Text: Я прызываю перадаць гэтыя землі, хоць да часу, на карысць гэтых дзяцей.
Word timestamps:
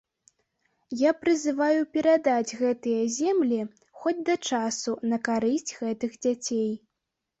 Я 1.01 1.11
прызываю 1.25 1.81
перадаць 1.97 2.55
гэтыя 2.63 3.01
землі, 3.17 3.61
хоць 4.03 4.17
да 4.31 4.35
часу, 4.53 4.91
на 5.13 5.17
карысць 5.29 5.71
гэтых 5.83 6.11
дзяцей. 6.29 6.71